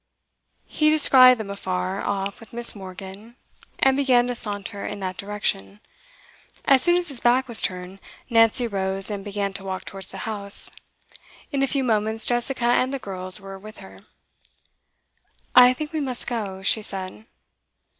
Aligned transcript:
He 0.65 0.89
descried 0.89 1.37
them 1.37 1.51
afar 1.51 2.03
off 2.03 2.39
with 2.39 2.53
Miss. 2.53 2.75
Morgan, 2.75 3.35
and 3.77 3.95
began 3.95 4.25
to 4.25 4.33
saunter 4.33 4.83
in 4.83 4.99
that 5.01 5.15
direction. 5.15 5.79
As 6.65 6.81
soon 6.81 6.97
as 6.97 7.09
his 7.09 7.19
back 7.19 7.47
was 7.47 7.61
turned, 7.61 7.99
Nancy 8.27 8.67
rose 8.67 9.11
and 9.11 9.23
began 9.23 9.53
to 9.53 9.63
walk 9.63 9.85
towards 9.85 10.09
the 10.09 10.17
house. 10.25 10.71
In 11.51 11.61
a 11.61 11.67
few 11.67 11.83
moments 11.83 12.25
Jessica 12.25 12.65
and 12.65 12.91
the 12.91 12.97
girls 12.97 13.39
were 13.39 13.59
with 13.59 13.77
her. 13.77 13.99
'I 15.53 15.73
think 15.73 15.93
we 15.93 16.01
must 16.01 16.25
go,' 16.25 16.63
she 16.63 16.81
said. 16.81 17.27